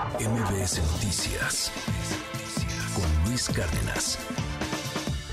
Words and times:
MBS 0.00 0.80
Noticias 0.94 1.70
con 2.94 3.28
Luis 3.28 3.50
Cárdenas. 3.50 4.18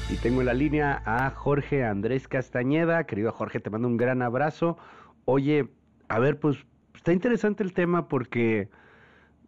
Y 0.09 0.17
tengo 0.17 0.41
en 0.41 0.47
la 0.47 0.53
línea 0.53 1.01
a 1.05 1.29
Jorge 1.29 1.85
Andrés 1.85 2.27
Castañeda. 2.27 3.05
Querido 3.05 3.31
Jorge, 3.31 3.61
te 3.61 3.69
mando 3.69 3.87
un 3.87 3.95
gran 3.95 4.21
abrazo. 4.21 4.77
Oye, 5.23 5.69
a 6.09 6.19
ver, 6.19 6.37
pues 6.39 6.57
está 6.93 7.13
interesante 7.13 7.63
el 7.63 7.71
tema 7.71 8.09
porque 8.09 8.67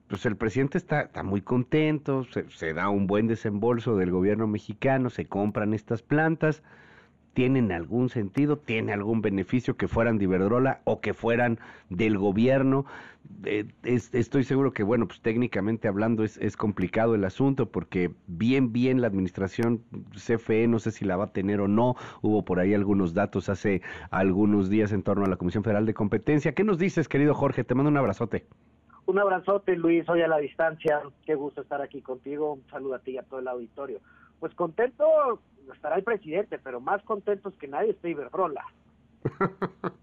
pues 0.08 0.26
el 0.26 0.38
presidente 0.38 0.78
está, 0.78 1.10
muy 1.24 1.42
contento, 1.42 2.26
se 2.50 2.74
da 2.74 2.88
un 2.88 3.06
buen 3.06 3.28
desembolso 3.28 3.98
del 3.98 4.12
gobierno 4.12 4.48
mexicano, 4.48 5.10
se 5.10 5.26
compran 5.26 5.74
estas 5.74 6.02
plantas 6.02 6.64
tienen 7.34 7.72
algún 7.72 8.10
sentido, 8.10 8.58
tiene 8.58 8.94
algún 8.94 9.22
beneficio 9.22 9.78
que 9.78 9.88
fueran 9.88 10.18
de 10.18 10.26
Iberdrola 10.26 10.82
o 10.84 11.00
que 11.02 11.14
fueran 11.14 11.60
del 11.90 12.18
gobierno. 12.18 12.86
Eh, 13.46 13.66
estoy 13.84 14.44
seguro 14.44 14.74
que, 14.74 14.84
bueno, 14.84 15.08
pues 15.08 15.22
técnicamente 15.22 15.88
hablando 15.88 16.24
es, 16.24 16.38
es, 16.38 16.58
complicado 16.58 17.16
el 17.16 17.24
asunto 17.24 17.68
porque 17.68 18.12
bien, 18.28 18.72
bien 18.74 19.02
la 19.02 19.08
administración 19.08 19.84
CFE, 20.14 20.68
no 20.68 20.80
sé 20.80 20.92
si 20.92 21.06
la 21.06 21.18
va 21.18 21.26
a 21.26 21.34
tener 21.34 21.62
o 21.62 21.68
no, 21.68 21.96
hubo 22.22 22.44
por 22.44 22.60
ahí 22.60 22.74
algunos 22.74 23.14
datos 23.14 23.50
hace 23.50 23.82
algunos 24.10 24.70
días 24.70 24.92
en 24.92 25.04
torno 25.04 25.26
a 25.26 25.30
la 25.30 25.36
Comisión 25.36 25.64
Federal 25.64 25.86
de 25.86 25.94
Competencia. 25.94 26.54
¿Qué 26.54 26.64
nos 26.64 26.78
dices, 26.80 27.08
querido 27.08 27.34
Jorge? 27.34 27.64
Te 27.64 27.76
mando 27.76 27.92
un 27.92 27.98
abrazote. 27.98 28.46
Un 29.06 29.18
abrazote, 29.18 29.76
Luis, 29.76 30.08
hoy 30.08 30.22
a 30.22 30.28
la 30.28 30.38
distancia. 30.38 31.02
Qué 31.26 31.36
gusto 31.36 31.62
estar 31.62 31.82
aquí 31.82 32.02
contigo. 32.02 32.54
Un 32.54 32.70
saludo 32.70 32.96
a 32.96 33.00
ti 33.00 33.12
y 33.12 33.18
a 33.18 33.24
todo 33.24 33.40
el 33.40 33.48
auditorio. 33.48 34.02
Pues 34.40 34.54
contento 34.54 35.40
estará 35.74 35.96
el 35.96 36.04
presidente, 36.04 36.60
pero 36.60 36.80
más 36.80 37.02
contentos 37.04 37.54
que 37.56 37.68
nadie 37.68 37.92
está 37.92 38.08
Iberdrola. 38.08 38.66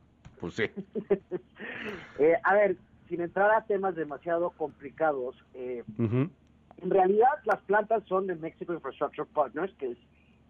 pues 0.41 0.55
sí. 0.55 0.65
eh, 2.19 2.35
a 2.43 2.55
ver, 2.55 2.77
sin 3.09 3.21
entrar 3.21 3.51
a 3.53 3.65
temas 3.65 3.95
demasiado 3.95 4.51
complicados, 4.51 5.37
eh, 5.55 5.85
en 5.99 6.91
realidad 6.91 7.29
las 7.45 7.61
plantas 7.63 8.03
son 8.05 8.27
de 8.27 8.35
Mexico 8.37 8.75
Infrastructure 8.75 9.29
Partners, 9.33 9.73
que 9.79 9.93
es 9.93 9.99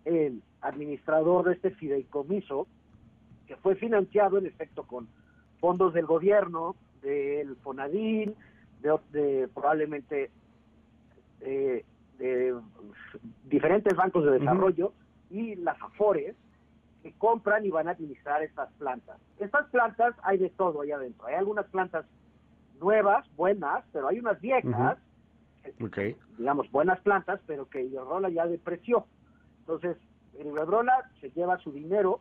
el 0.04 0.42
administrador 0.62 1.46
de 1.46 1.54
este 1.54 1.70
fideicomiso, 1.70 2.66
que 3.46 3.56
fue 3.56 3.76
financiado 3.76 4.38
en 4.38 4.46
efecto 4.46 4.84
con 4.84 5.08
fondos 5.60 5.94
del 5.94 6.06
gobierno, 6.06 6.76
del 7.02 7.56
FONADIN, 7.56 8.34
de, 8.82 8.98
de 9.12 9.48
probablemente 9.48 10.30
eh, 11.40 11.84
de 12.18 12.54
diferentes 13.44 13.94
bancos 13.94 14.24
de 14.24 14.38
desarrollo 14.38 14.92
y 15.30 15.56
las 15.56 15.80
AFORES 15.80 16.36
que 17.02 17.12
compran 17.12 17.64
y 17.64 17.70
van 17.70 17.88
a 17.88 17.92
administrar 17.92 18.42
estas 18.42 18.72
plantas. 18.74 19.18
Estas 19.38 19.68
plantas 19.70 20.14
hay 20.22 20.38
de 20.38 20.50
todo 20.50 20.82
allá 20.82 20.96
adentro. 20.96 21.26
Hay 21.26 21.34
algunas 21.34 21.66
plantas 21.66 22.04
nuevas, 22.80 23.26
buenas, 23.36 23.84
pero 23.92 24.08
hay 24.08 24.18
unas 24.18 24.40
viejas, 24.40 24.98
digamos, 26.38 26.70
buenas 26.70 27.00
plantas, 27.00 27.40
pero 27.46 27.68
que 27.68 27.82
Iberdrola 27.82 28.28
ya 28.28 28.46
depreció. 28.46 29.06
Entonces, 29.60 29.96
el 30.38 30.48
Iberdrola 30.48 31.10
se 31.20 31.30
lleva 31.30 31.58
su 31.58 31.72
dinero. 31.72 32.20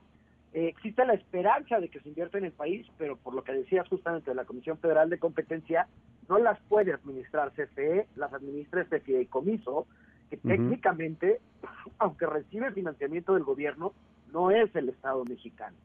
Eh, 0.53 0.67
existe 0.67 1.05
la 1.05 1.13
esperanza 1.13 1.79
de 1.79 1.89
que 1.89 1.99
se 1.99 2.09
invierta 2.09 2.37
en 2.37 2.45
el 2.45 2.53
país, 2.53 2.87
pero 2.97 3.17
por 3.17 3.33
lo 3.33 3.43
que 3.43 3.53
decías 3.53 3.87
justamente 3.89 4.31
de 4.31 4.35
la 4.35 4.45
Comisión 4.45 4.77
Federal 4.77 5.09
de 5.09 5.19
Competencia, 5.19 5.87
no 6.29 6.39
las 6.39 6.59
puede 6.61 6.93
administrar 6.93 7.51
CFE, 7.51 8.07
las 8.15 8.33
administra 8.33 8.81
este 8.81 8.99
fideicomiso, 8.99 9.85
que 10.29 10.37
técnicamente, 10.37 11.39
aunque 11.99 12.25
recibe 12.25 12.71
financiamiento 12.71 13.33
del 13.33 13.43
gobierno, 13.43 13.93
no 14.31 14.51
es 14.51 14.75
el 14.75 14.89
Estado 14.89 15.23
mexicano. 15.25 15.77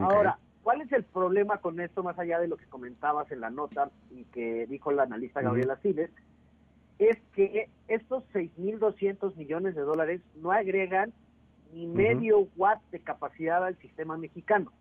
Ahora, 0.00 0.38
¿cuál 0.62 0.80
es 0.80 0.90
el 0.92 1.04
problema 1.04 1.58
con 1.58 1.78
esto, 1.80 2.02
más 2.02 2.18
allá 2.18 2.40
de 2.40 2.48
lo 2.48 2.56
que 2.56 2.66
comentabas 2.66 3.30
en 3.30 3.40
la 3.40 3.50
nota 3.50 3.90
y 4.10 4.24
que 4.24 4.66
dijo 4.66 4.90
la 4.90 5.04
analista 5.04 5.42
Gabriela 5.42 5.76
Siles? 5.76 6.10
Es 6.98 7.18
que 7.34 7.68
estos 7.88 8.24
6.200 8.32 9.36
millones 9.36 9.74
de 9.74 9.82
dólares 9.82 10.22
no 10.36 10.50
agregan 10.50 11.12
ni 11.72 11.86
medio 11.86 12.48
watt 12.56 12.80
de 12.90 13.00
capacidad 13.00 13.64
al 13.64 13.76
sistema 13.78 14.16
mexicano. 14.16 14.72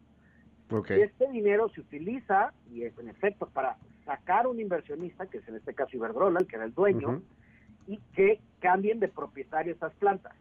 Este 0.90 1.30
dinero 1.32 1.70
se 1.70 1.82
utiliza, 1.82 2.54
y 2.72 2.84
es 2.84 2.98
en 2.98 3.10
efecto, 3.10 3.48
para 3.48 3.78
sacar 4.06 4.48
un 4.48 4.60
inversionista, 4.60 5.28
que 5.28 5.40
es 5.40 5.48
en 5.48 5.56
este 5.56 5.74
caso 5.74 5.96
Iberdrola, 5.96 6.40
el 6.40 6.48
que 6.48 6.56
era 6.56 6.66
el 6.66 6.74
dueño, 6.74 7.22
y 7.88 7.98
que 8.16 8.40
cambien 8.60 9.00
de 9.00 9.08
propietario 9.08 9.74
estas 9.74 9.94
plantas. 9.94 10.34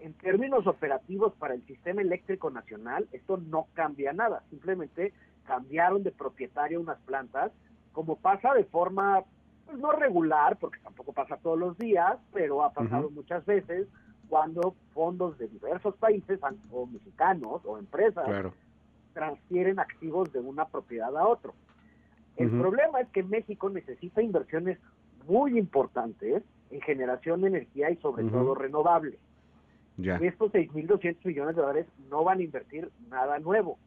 En 0.00 0.12
términos 0.14 0.66
operativos 0.66 1.32
para 1.34 1.54
el 1.54 1.64
sistema 1.66 2.02
eléctrico 2.02 2.50
nacional, 2.50 3.08
esto 3.12 3.36
no 3.36 3.66
cambia 3.74 4.12
nada, 4.12 4.42
simplemente 4.50 5.12
cambiaron 5.44 6.02
de 6.02 6.12
propietario 6.12 6.80
unas 6.80 6.98
plantas, 7.00 7.50
como 7.92 8.16
pasa 8.16 8.54
de 8.54 8.64
forma 8.64 9.24
pues, 9.66 9.78
no 9.78 9.92
regular, 9.92 10.56
porque 10.58 10.78
tampoco 10.80 11.12
pasa 11.12 11.36
todos 11.38 11.58
los 11.58 11.76
días, 11.78 12.18
pero 12.32 12.62
ha 12.62 12.72
pasado 12.72 13.10
muchas 13.10 13.44
veces 13.44 13.88
cuando 14.28 14.74
fondos 14.92 15.38
de 15.38 15.48
diversos 15.48 15.96
países, 15.96 16.38
o 16.70 16.86
mexicanos 16.86 17.62
o 17.64 17.78
empresas, 17.78 18.26
transfieren 19.14 19.80
activos 19.80 20.32
de 20.32 20.40
una 20.40 20.66
propiedad 20.66 21.16
a 21.16 21.26
otro. 21.26 21.54
El 22.36 22.50
problema 22.50 23.00
es 23.00 23.08
que 23.08 23.24
México 23.24 23.68
necesita 23.68 24.22
inversiones 24.22 24.78
muy 25.28 25.58
importantes 25.58 26.42
en 26.70 26.80
generación 26.80 27.42
de 27.42 27.48
energía 27.48 27.90
y 27.90 27.96
sobre 27.96 28.24
todo 28.24 28.54
renovable. 28.54 29.18
Ya. 29.96 30.16
Estos 30.16 30.52
6.200 30.52 31.16
millones 31.24 31.56
de 31.56 31.62
dólares 31.62 31.86
no 32.10 32.24
van 32.24 32.38
a 32.38 32.42
invertir 32.42 32.90
nada 33.10 33.38
nuevo. 33.38 33.78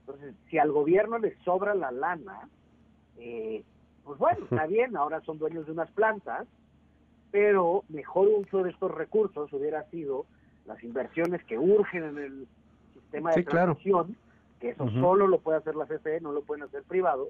Entonces, 0.00 0.34
si 0.50 0.58
al 0.58 0.70
gobierno 0.70 1.18
le 1.18 1.36
sobra 1.44 1.74
la 1.74 1.90
lana, 1.90 2.48
eh, 3.18 3.62
pues 4.04 4.18
bueno, 4.18 4.44
está 4.50 4.66
bien, 4.66 4.96
ahora 4.96 5.20
son 5.22 5.38
dueños 5.38 5.66
de 5.66 5.72
unas 5.72 5.90
plantas, 5.92 6.46
pero 7.30 7.82
mejor 7.88 8.28
uso 8.28 8.62
de 8.62 8.70
estos 8.70 8.90
recursos 8.90 9.52
hubiera 9.52 9.82
sido 9.90 10.26
las 10.66 10.82
inversiones 10.84 11.42
que 11.44 11.58
urgen 11.58 12.04
en 12.04 12.18
el 12.18 12.48
sistema 12.92 13.32
de 13.32 13.42
transición, 13.42 14.16
que 14.60 14.70
eso 14.70 14.88
solo 14.90 15.26
lo 15.26 15.38
puede 15.40 15.58
hacer 15.58 15.74
la 15.74 15.86
CFE, 15.86 16.20
no 16.20 16.32
lo 16.32 16.42
pueden 16.42 16.64
hacer 16.64 16.82
privados, 16.84 17.28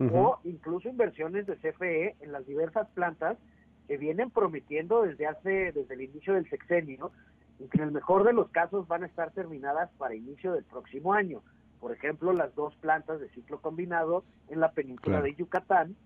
o 0.00 0.38
incluso 0.44 0.88
inversiones 0.88 1.46
de 1.46 1.56
CFE 1.56 2.16
en 2.20 2.32
las 2.32 2.46
diversas 2.46 2.88
plantas 2.90 3.38
que 3.86 3.96
vienen 3.96 4.30
prometiendo 4.30 5.02
desde 5.02 5.26
hace 5.26 5.72
desde 5.72 5.94
el 5.94 6.02
inicio 6.02 6.34
del 6.34 6.48
sexenio 6.48 7.12
y 7.58 7.68
que 7.68 7.78
en 7.78 7.84
el 7.84 7.92
mejor 7.92 8.24
de 8.24 8.32
los 8.32 8.48
casos 8.48 8.88
van 8.88 9.04
a 9.04 9.06
estar 9.06 9.30
terminadas 9.30 9.90
para 9.98 10.14
inicio 10.14 10.52
del 10.52 10.64
próximo 10.64 11.12
año. 11.12 11.42
Por 11.80 11.92
ejemplo, 11.92 12.32
las 12.32 12.54
dos 12.54 12.74
plantas 12.76 13.20
de 13.20 13.28
ciclo 13.30 13.60
combinado 13.60 14.24
en 14.48 14.60
la 14.60 14.72
península 14.72 15.20
de 15.22 15.34
Yucatán 15.34 15.96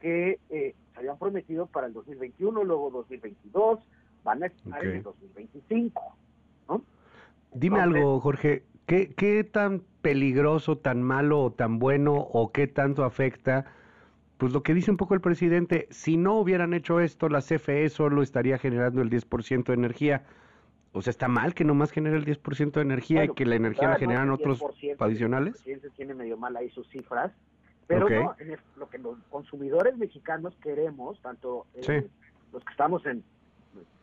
que 0.00 0.38
eh, 0.50 0.74
se 0.92 0.98
habían 0.98 1.18
prometido 1.18 1.66
para 1.66 1.86
el 1.86 1.94
2021, 1.94 2.62
luego 2.64 2.90
2022, 2.90 3.78
van 4.22 4.42
a 4.42 4.46
estar 4.46 4.84
en 4.84 4.96
el 4.96 5.02
2025. 5.02 6.16
¿no? 6.68 6.82
Dime 7.52 7.80
algo, 7.80 8.20
Jorge, 8.20 8.64
¿qué, 8.86 9.12
¿qué 9.14 9.44
tan 9.44 9.82
peligroso, 10.02 10.78
tan 10.78 11.02
malo 11.02 11.40
o 11.40 11.52
tan 11.52 11.78
bueno 11.78 12.14
o 12.14 12.52
qué 12.52 12.66
tanto 12.66 13.04
afecta? 13.04 13.66
Pues 14.38 14.52
lo 14.52 14.62
que 14.62 14.74
dice 14.74 14.90
un 14.90 14.96
poco 14.96 15.14
el 15.14 15.20
presidente, 15.20 15.86
si 15.90 16.16
no 16.16 16.38
hubieran 16.38 16.74
hecho 16.74 17.00
esto, 17.00 17.28
la 17.28 17.40
CFE 17.40 17.88
solo 17.88 18.22
estaría 18.22 18.58
generando 18.58 19.00
el 19.00 19.10
10% 19.10 19.64
de 19.64 19.74
energía. 19.74 20.24
O 20.92 21.02
sea, 21.02 21.10
está 21.10 21.28
mal 21.28 21.54
que 21.54 21.64
nomás 21.64 21.90
genere 21.90 22.16
el 22.16 22.24
10% 22.24 22.72
de 22.72 22.82
energía 22.82 23.24
y 23.24 23.28
que 23.30 23.46
la 23.46 23.56
energía 23.56 23.88
la 23.88 23.96
generan 23.96 24.30
otros 24.30 24.62
adicionales. 24.98 25.48
El 25.48 25.52
presidente 25.54 25.90
tiene 25.90 26.14
medio 26.14 26.36
mal 26.36 26.56
ahí 26.56 26.68
sus 26.70 26.88
cifras, 26.88 27.32
pero 27.86 28.08
no, 28.08 28.34
lo 28.76 28.88
que 28.88 28.98
los 28.98 29.18
consumidores 29.30 29.96
mexicanos 29.96 30.56
queremos, 30.62 31.20
tanto 31.20 31.66
eh, 31.74 32.06
los 32.52 32.64
que 32.64 32.70
estamos 32.70 33.04
en 33.06 33.24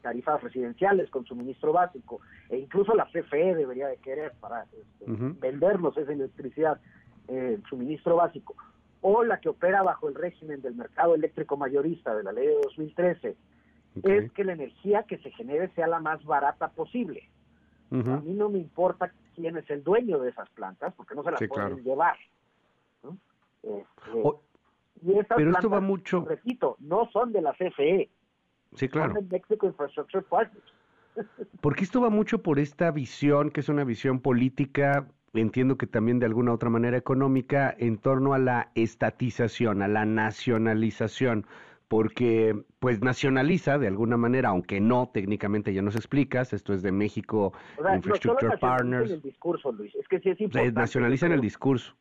tarifas 0.01 0.41
residenciales 0.41 1.09
con 1.09 1.25
suministro 1.25 1.73
básico, 1.73 2.21
e 2.49 2.57
incluso 2.57 2.93
la 2.95 3.05
CFE 3.05 3.55
debería 3.55 3.87
de 3.87 3.97
querer 3.97 4.33
para 4.39 4.63
este, 4.63 5.05
vendernos 5.39 5.97
esa 5.97 6.11
electricidad, 6.11 6.79
eh, 7.27 7.59
suministro 7.69 8.15
básico, 8.15 8.55
o 9.01 9.23
la 9.23 9.39
que 9.39 9.49
opera 9.49 9.81
bajo 9.83 10.09
el 10.09 10.15
régimen 10.15 10.61
del 10.61 10.75
mercado 10.75 11.15
eléctrico 11.15 11.57
mayorista 11.57 12.15
de 12.15 12.23
la 12.23 12.31
ley 12.31 12.47
de 12.47 12.55
2013, 12.63 13.35
es 14.03 14.31
que 14.31 14.43
la 14.43 14.53
energía 14.53 15.03
que 15.03 15.17
se 15.17 15.31
genere 15.31 15.69
sea 15.75 15.87
la 15.87 15.99
más 15.99 16.23
barata 16.23 16.69
posible. 16.69 17.29
A 17.91 17.95
mí 17.95 18.33
no 18.33 18.47
me 18.47 18.59
importa 18.59 19.11
quién 19.35 19.57
es 19.57 19.69
el 19.69 19.83
dueño 19.83 20.19
de 20.19 20.29
esas 20.29 20.49
plantas, 20.51 20.93
porque 20.95 21.13
no 21.13 21.23
se 21.23 21.31
las 21.31 21.41
pueden 21.47 21.83
llevar. 21.83 22.15
Este, 23.63 24.23
y 25.03 25.19
esas 25.19 25.37
pero 25.37 25.51
esto 25.51 25.69
va 25.69 25.81
mucho. 25.81 26.23
Repito, 26.25 26.77
no 26.79 27.09
son 27.11 27.31
de 27.31 27.41
la 27.41 27.53
CFE. 27.53 28.09
Sí, 28.75 28.87
claro. 28.87 29.13
Son 29.13 29.27
de 29.27 29.37
Mexico 29.37 29.67
Infrastructure 29.67 30.23
Partners. 30.23 30.73
Porque 31.61 31.83
esto 31.83 32.01
va 32.01 32.09
mucho 32.09 32.41
por 32.41 32.59
esta 32.59 32.91
visión, 32.91 33.51
que 33.51 33.59
es 33.59 33.69
una 33.69 33.83
visión 33.83 34.19
política 34.19 35.07
entiendo 35.39 35.77
que 35.77 35.87
también 35.87 36.19
de 36.19 36.25
alguna 36.25 36.53
otra 36.53 36.69
manera 36.69 36.97
económica, 36.97 37.73
en 37.77 37.97
torno 37.97 38.33
a 38.33 38.39
la 38.39 38.71
estatización, 38.75 39.81
a 39.81 39.87
la 39.87 40.05
nacionalización, 40.05 41.45
porque 41.87 42.55
pues 42.79 43.01
nacionaliza 43.01 43.77
de 43.77 43.87
alguna 43.87 44.17
manera, 44.17 44.49
aunque 44.49 44.79
no 44.79 45.09
técnicamente 45.13 45.73
ya 45.73 45.81
nos 45.81 45.95
explicas, 45.95 46.53
esto 46.53 46.73
es 46.73 46.81
de 46.81 46.91
México 46.91 47.53
Infrastructure 47.95 48.57
Partners. 48.57 49.11
el 49.11 49.21
discurso, 49.21 49.71
Luis, 49.71 49.93
es 49.95 50.07
que 50.07 50.19
sí 50.19 50.29
es 50.29 50.41
importante. 50.41 50.79
nacionaliza 50.79 51.25
en 51.25 51.33
el 51.33 51.41
discurso. 51.41 51.93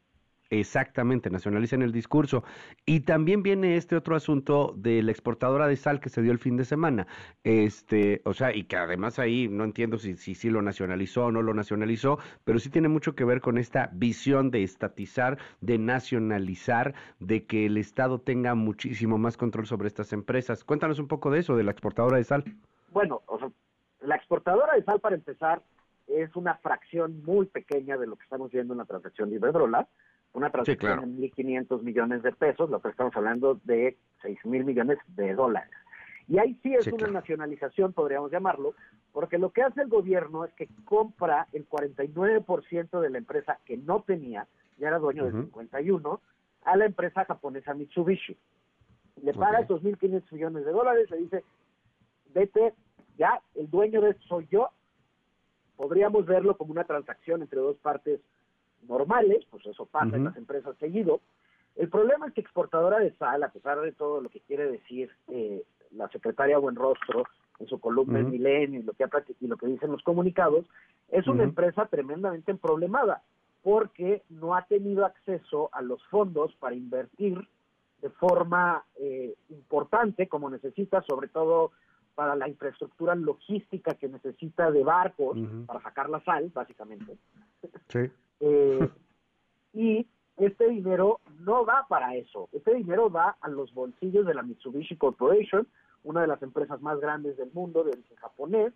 Exactamente, 0.51 1.31
nacionalicen 1.31 1.81
el 1.83 1.93
discurso. 1.93 2.43
Y 2.85 3.01
también 3.01 3.45
viene 3.45 3.77
este 3.77 3.95
otro 3.95 4.17
asunto 4.17 4.75
de 4.77 5.01
la 5.01 5.13
exportadora 5.13 5.69
de 5.69 5.77
sal 5.77 6.01
que 6.01 6.09
se 6.09 6.23
dio 6.23 6.33
el 6.33 6.41
fin 6.41 6.57
de 6.57 6.65
semana. 6.65 7.07
Este, 7.45 8.21
o 8.25 8.35
sea, 8.35 8.53
y 8.53 8.65
que 8.65 8.77
además 8.77 9.21
ahí 9.21 9.49
no 9.49 9.63
entiendo 9.63 9.97
si 9.99 10.17
si, 10.17 10.35
si 10.35 10.51
lo 10.51 10.61
nacionalizó 10.61 11.27
o 11.27 11.33
no 11.33 11.43
lo 11.43 11.55
nacionalizó, 11.55 12.19
pero 12.43 12.59
sí 12.59 12.69
tiene 12.69 12.89
mucho 12.89 13.15
que 13.15 13.25
ver 13.25 13.41
con 13.41 13.59
esta 13.59 13.91
visión 13.93 14.51
de 14.51 14.65
estatizar, 14.65 15.39
de 15.61 15.79
nacionalizar, 15.79 16.95
de 17.21 17.47
que 17.47 17.67
el 17.67 17.77
Estado 17.77 18.21
tenga 18.21 18.57
muchísimo 18.57 19.19
más 19.19 19.37
control 19.37 19.67
sobre 19.67 19.87
estas 19.87 20.13
empresas. 20.13 20.65
Cuéntanos 20.65 20.99
un 20.99 21.07
poco 21.07 21.31
de 21.31 21.39
eso, 21.39 21.57
de 21.57 21.63
la 21.63 21.71
exportadora 21.71 22.17
de 22.17 22.25
sal. 22.25 22.43
Bueno, 22.91 23.23
o 23.27 23.39
sea, 23.39 23.51
la 24.01 24.17
exportadora 24.17 24.75
de 24.75 24.83
sal, 24.83 24.99
para 24.99 25.15
empezar, 25.15 25.63
es 26.09 26.35
una 26.35 26.57
fracción 26.57 27.23
muy 27.25 27.47
pequeña 27.47 27.97
de 27.97 28.09
lo 28.09 28.17
que 28.17 28.25
estamos 28.25 28.51
viendo 28.51 28.75
en 28.75 28.79
la 28.79 28.85
transacción 28.85 29.31
de 29.31 29.37
Iberdrola 29.37 29.87
una 30.33 30.51
transacción 30.51 31.17
de 31.17 31.31
1.500 31.31 31.83
millones 31.83 32.23
de 32.23 32.33
pesos, 32.33 32.71
lo 32.71 32.81
que 32.81 32.89
estamos 32.89 33.15
hablando 33.17 33.61
de 33.65 33.97
6.000 34.23 34.65
millones 34.65 34.99
de 35.09 35.35
dólares. 35.35 35.73
Y 36.29 36.39
ahí 36.39 36.57
sí 36.63 36.73
es 36.75 36.87
una 36.87 37.09
nacionalización, 37.09 37.93
podríamos 37.93 38.31
llamarlo, 38.31 38.75
porque 39.13 39.39
lo 39.39 39.51
que 39.51 39.63
hace 39.63 39.83
el 39.83 39.89
gobierno 39.89 40.45
es 40.45 40.53
que 40.55 40.69
compra 40.85 41.49
el 41.53 41.69
49% 41.69 43.01
de 43.01 43.11
la 43.11 43.19
empresa 43.19 43.59
que 43.65 43.77
no 43.77 44.03
tenía, 44.03 44.47
ya 44.79 44.89
era 44.89 45.01
dueño 45.01 45.25
del 45.25 45.45
51, 45.47 46.21
a 46.65 46.77
la 46.77 46.87
empresa 46.87 47.25
japonesa 47.25 47.75
Mitsubishi. 47.75 48.37
Le 49.23 49.35
paga 49.35 49.61
esos 49.61 49.83
1.500 49.83 50.33
millones 50.33 50.65
de 50.65 50.71
dólares, 50.71 51.11
le 51.11 51.17
dice, 51.17 51.45
vete, 52.33 52.75
ya, 53.19 53.41
el 53.57 53.69
dueño 53.69 54.01
de 54.01 54.11
eso 54.11 54.21
soy 54.29 54.47
yo. 54.51 54.71
Podríamos 55.77 56.27
verlo 56.27 56.57
como 56.57 56.71
una 56.71 56.85
transacción 56.85 57.43
entre 57.43 57.59
dos 57.59 57.77
partes 57.79 58.21
normales, 58.89 59.45
pues 59.51 59.67
eso 59.67 59.87
pasa 59.87 60.17
en 60.17 60.25
las 60.25 60.37
empresas 60.37 60.77
seguido. 60.79 61.21
El 61.77 61.89
problema 61.89 62.27
es 62.27 62.35
que 62.35 62.41
exportadora 62.41 62.99
de 62.99 63.13
sal, 63.13 63.43
a 63.43 63.51
pesar 63.51 63.81
de 63.81 63.93
todo 63.93 64.21
lo 64.21 64.29
que 64.29 64.41
quiere 64.41 64.71
decir 64.71 65.11
eh, 65.29 65.63
la 65.93 66.09
secretaria 66.09 66.59
Buenrostro 66.59 67.25
en 67.59 67.67
su 67.67 67.79
columna 67.79 68.21
en 68.21 68.31
Milenio 68.31 68.81
y 68.81 68.83
lo 68.83 68.93
que 68.95 69.05
y 69.41 69.47
lo 69.47 69.57
que 69.57 69.67
dicen 69.67 69.93
los 69.93 70.03
comunicados, 70.03 70.67
es 71.11 71.27
una 71.27 71.45
empresa 71.45 71.87
tremendamente 71.87 72.55
problemada 72.55 73.23
porque 73.63 74.23
no 74.31 74.55
ha 74.55 74.63
tenido 74.63 75.05
acceso 75.05 75.69
a 75.73 75.83
los 75.83 76.03
fondos 76.07 76.55
para 76.57 76.75
invertir 76.75 77.47
de 78.01 78.11
forma 78.11 78.85
eh, 78.97 79.35
importante 79.51 80.27
como 80.29 80.49
necesita, 80.49 81.03
sobre 81.03 81.29
todo 81.29 81.73
para 82.15 82.35
la 82.35 82.49
infraestructura 82.49 83.15
logística 83.15 83.95
que 83.95 84.09
necesita 84.09 84.71
de 84.71 84.83
barcos 84.83 85.39
para 85.67 85.81
sacar 85.83 86.09
la 86.09 86.23
sal, 86.25 86.51
básicamente. 86.55 87.17
Sí. 87.89 88.11
Eh, 88.41 88.89
y 89.73 90.07
este 90.37 90.69
dinero 90.69 91.21
no 91.41 91.65
va 91.65 91.87
para 91.89 92.15
eso. 92.17 92.49
Este 92.53 92.75
dinero 92.75 93.11
va 93.11 93.37
a 93.41 93.49
los 93.49 93.73
bolsillos 93.75 94.27
de 94.27 94.35
la 94.35 94.43
Mitsubishi 94.43 94.97
Corporation, 94.97 95.67
una 96.03 96.23
de 96.23 96.27
las 96.27 96.43
empresas 96.43 96.81
más 96.81 96.99
grandes 96.99 97.37
del 97.37 97.53
mundo 97.53 97.85
de 97.85 97.91
origen 97.91 98.17
japonés, 98.17 98.73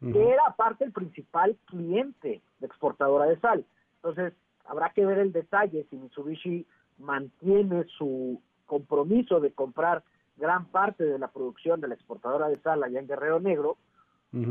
que 0.00 0.30
era 0.30 0.46
aparte 0.46 0.84
el 0.84 0.92
principal 0.92 1.58
cliente 1.66 2.40
de 2.58 2.66
exportadora 2.66 3.26
de 3.26 3.38
sal. 3.38 3.66
Entonces, 3.96 4.32
habrá 4.64 4.90
que 4.94 5.04
ver 5.04 5.18
el 5.18 5.30
detalle 5.30 5.86
si 5.90 5.96
Mitsubishi 5.96 6.66
mantiene 6.98 7.84
su 7.98 8.40
compromiso 8.64 9.40
de 9.40 9.52
comprar 9.52 10.02
gran 10.36 10.66
parte 10.66 11.04
de 11.04 11.18
la 11.18 11.28
producción 11.28 11.80
de 11.80 11.88
la 11.88 11.94
exportadora 11.94 12.48
de 12.48 12.58
sal 12.60 12.82
allá 12.82 12.98
en 12.98 13.08
Guerrero 13.08 13.40
Negro, 13.40 13.76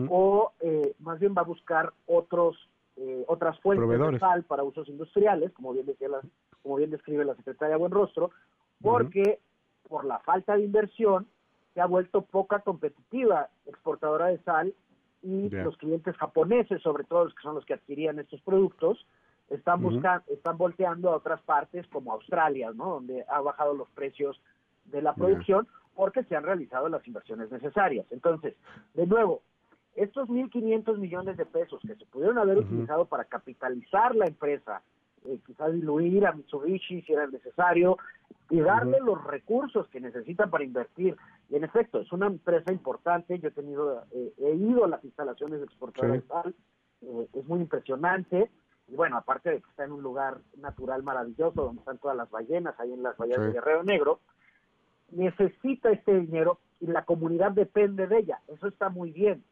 o 0.09 0.51
eh, 0.59 0.93
más 0.99 1.19
bien 1.19 1.33
va 1.35 1.41
a 1.41 1.45
buscar 1.45 1.93
otros 2.05 2.57
eh, 3.01 3.23
otras 3.27 3.57
fuentes 3.61 3.87
de 3.87 4.19
sal 4.19 4.43
para 4.43 4.63
usos 4.63 4.89
industriales, 4.89 5.53
como 5.53 5.71
bien 5.71 5.85
decía 5.85 6.09
la, 6.09 6.21
como 6.61 6.75
bien 6.75 6.91
describe 6.91 7.23
la 7.23 7.35
secretaria 7.35 7.77
Buenrostro, 7.77 8.31
porque 8.81 9.39
por 9.87 10.03
la 10.03 10.19
falta 10.19 10.55
de 10.55 10.63
inversión 10.63 11.25
se 11.73 11.79
ha 11.79 11.85
vuelto 11.85 12.23
poca 12.23 12.59
competitiva 12.59 13.47
exportadora 13.65 14.27
de 14.27 14.39
sal 14.39 14.73
y 15.21 15.49
los 15.49 15.77
clientes 15.77 16.15
japoneses, 16.17 16.81
sobre 16.81 17.05
todo 17.05 17.25
los 17.25 17.35
que 17.35 17.41
son 17.41 17.55
los 17.55 17.65
que 17.65 17.73
adquirían 17.73 18.19
estos 18.19 18.41
productos, 18.41 19.05
están 19.49 19.81
buscando, 19.81 20.23
están 20.27 20.57
volteando 20.57 21.11
a 21.11 21.15
otras 21.15 21.41
partes 21.41 21.87
como 21.87 22.11
Australia, 22.11 22.71
¿no? 22.73 22.95
Donde 22.95 23.23
ha 23.29 23.39
bajado 23.39 23.73
los 23.73 23.89
precios 23.91 24.41
de 24.85 25.01
la 25.01 25.13
producción 25.13 25.67
porque 25.95 26.23
se 26.25 26.35
han 26.35 26.43
realizado 26.43 26.89
las 26.89 27.05
inversiones 27.07 27.49
necesarias. 27.51 28.05
Entonces, 28.11 28.55
de 28.93 29.07
nuevo, 29.07 29.41
estos 29.99 30.29
1.500 30.29 30.97
millones 30.97 31.35
de 31.35 31.45
pesos 31.45 31.81
que 31.81 31.93
se 31.95 32.05
pudieron 32.05 32.37
haber 32.37 32.59
utilizado 32.59 33.05
para 33.05 33.25
capitalizar 33.25 34.15
la 34.15 34.25
empresa, 34.25 34.81
eh, 35.25 35.39
quizás 35.45 35.73
diluir 35.73 36.25
a 36.25 36.31
Mitsubishi 36.31 37.01
si 37.01 37.11
era 37.11 37.27
necesario, 37.27 37.97
y 38.49 38.61
darle 38.61 38.99
los 39.01 39.21
recursos 39.25 39.89
que 39.89 39.99
necesitan 39.99 40.49
para 40.49 40.63
invertir. 40.63 41.17
Y 41.49 41.57
en 41.57 41.65
efecto, 41.65 41.99
es 41.99 42.11
una 42.13 42.27
empresa 42.27 42.71
importante, 42.71 43.37
yo 43.39 43.49
he 43.49 43.51
tenido, 43.51 44.05
eh, 44.11 44.33
he 44.37 44.55
ido 44.55 44.85
a 44.85 44.87
las 44.87 45.03
instalaciones 45.03 45.59
de 45.59 45.65
exportadores 45.65 46.23
eh, 47.01 47.27
es 47.33 47.45
muy 47.45 47.59
impresionante, 47.59 48.49
y 48.87 48.95
bueno, 48.95 49.17
aparte 49.17 49.49
de 49.49 49.61
que 49.61 49.69
está 49.69 49.83
en 49.83 49.91
un 49.91 50.01
lugar 50.01 50.37
natural 50.57 51.03
maravilloso, 51.03 51.61
donde 51.61 51.79
están 51.79 51.97
todas 51.97 52.15
las 52.15 52.31
ballenas, 52.31 52.79
ahí 52.79 52.93
en 52.93 53.03
las 53.03 53.17
ballenas 53.17 53.47
de 53.47 53.53
Guerrero 53.53 53.83
Negro, 53.83 54.21
necesita 55.11 55.91
este 55.91 56.17
dinero 56.21 56.59
y 56.79 56.87
la 56.87 57.03
comunidad 57.03 57.51
depende 57.51 58.07
de 58.07 58.19
ella, 58.19 58.39
eso 58.47 58.67
está 58.67 58.87
muy 58.87 59.11
bien 59.11 59.43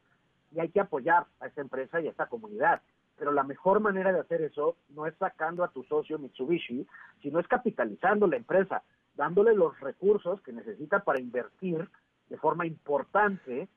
y 0.52 0.60
hay 0.60 0.70
que 0.70 0.80
apoyar 0.80 1.26
a 1.40 1.48
esta 1.48 1.62
empresa 1.62 2.02
y 2.02 2.08
a 2.08 2.12
esta 2.12 2.28
comunidad. 2.28 2.82
Pero 3.18 3.32
la 3.32 3.44
mejor 3.44 3.80
manera 3.80 4.14
de 4.14 4.20
hacer 4.20 4.42
eso 4.42 4.78
no 4.90 5.08
es 5.08 5.16
sacando 5.18 5.64
a 5.64 5.70
tu 5.70 5.84
socio 5.84 6.20
Mitsubishi, 6.20 6.86
sino 7.22 7.40
es 7.40 7.48
capitalizando 7.48 8.28
la 8.28 8.38
empresa, 8.38 8.84
dándole 9.16 9.56
los 9.56 9.80
recursos 9.80 10.42
que 10.42 10.54
necesita 10.54 11.00
para 11.00 11.20
invertir 11.20 11.90
de 12.30 12.38
forma 12.38 12.68
importante 12.68 13.68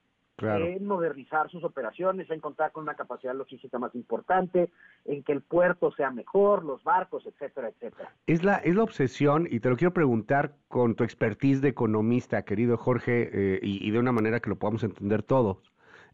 en 0.42 0.86
modernizar 0.86 1.50
sus 1.50 1.64
operaciones, 1.64 2.30
en 2.30 2.40
contar 2.40 2.72
con 2.72 2.84
una 2.84 2.94
capacidad 2.94 3.34
logística 3.34 3.78
más 3.78 3.94
importante, 3.94 4.70
en 5.04 5.22
que 5.22 5.32
el 5.32 5.42
puerto 5.42 5.92
sea 5.92 6.10
mejor, 6.10 6.64
los 6.64 6.82
barcos, 6.82 7.26
etcétera, 7.26 7.68
etcétera. 7.68 8.14
Es 8.26 8.42
la, 8.42 8.56
es 8.56 8.74
la 8.74 8.82
obsesión, 8.82 9.46
y 9.50 9.60
te 9.60 9.68
lo 9.68 9.76
quiero 9.76 9.92
preguntar 9.92 10.54
con 10.68 10.94
tu 10.94 11.04
expertise 11.04 11.60
de 11.60 11.68
economista, 11.68 12.42
querido 12.42 12.78
Jorge, 12.78 13.30
eh, 13.32 13.60
y, 13.62 13.86
y, 13.86 13.90
de 13.90 13.98
una 13.98 14.12
manera 14.12 14.40
que 14.40 14.48
lo 14.48 14.56
podamos 14.56 14.82
entender 14.82 15.22
todos 15.22 15.69